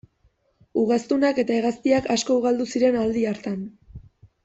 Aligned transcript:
Ugaztunak 0.83 1.43
eta 1.45 1.55
hegaztiak 1.59 2.09
asko 2.17 2.39
ugaldu 2.43 2.67
ziren 2.75 3.01
aldi 3.07 3.27
hartan. 3.35 3.61